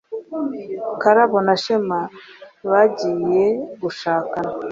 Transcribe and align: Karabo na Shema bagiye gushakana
Karabo 1.01 1.37
na 1.47 1.55
Shema 1.63 2.01
bagiye 2.69 3.43
gushakana 3.81 4.51